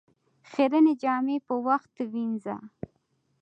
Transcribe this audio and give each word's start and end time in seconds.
خيرنې 0.51 0.93
جامې 1.01 1.37
په 1.47 1.55
وخت 1.67 1.93
ووينځه 1.99 2.55